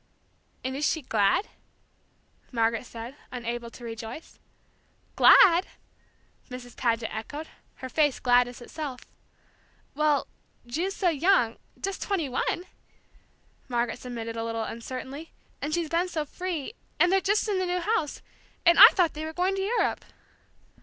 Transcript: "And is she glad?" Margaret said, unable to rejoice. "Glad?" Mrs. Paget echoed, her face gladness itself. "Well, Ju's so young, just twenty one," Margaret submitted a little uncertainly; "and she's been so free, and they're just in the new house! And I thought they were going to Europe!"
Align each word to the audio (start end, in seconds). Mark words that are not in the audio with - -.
"And 0.63 0.75
is 0.75 0.83
she 0.89 1.03
glad?" 1.03 1.47
Margaret 2.51 2.87
said, 2.87 3.15
unable 3.31 3.69
to 3.69 3.83
rejoice. 3.83 4.39
"Glad?" 5.15 5.67
Mrs. 6.49 6.75
Paget 6.75 7.13
echoed, 7.15 7.47
her 7.75 7.87
face 7.87 8.19
gladness 8.19 8.61
itself. 8.61 9.01
"Well, 9.93 10.25
Ju's 10.65 10.95
so 10.95 11.09
young, 11.09 11.57
just 11.79 12.01
twenty 12.01 12.27
one," 12.29 12.63
Margaret 13.69 13.99
submitted 13.99 14.35
a 14.35 14.43
little 14.43 14.63
uncertainly; 14.63 15.33
"and 15.61 15.71
she's 15.71 15.87
been 15.89 16.07
so 16.09 16.25
free, 16.25 16.73
and 16.99 17.11
they're 17.11 17.21
just 17.21 17.47
in 17.47 17.59
the 17.59 17.67
new 17.67 17.79
house! 17.79 18.23
And 18.65 18.79
I 18.79 18.87
thought 18.93 19.13
they 19.13 19.25
were 19.25 19.33
going 19.33 19.53
to 19.55 19.61
Europe!" 19.61 20.03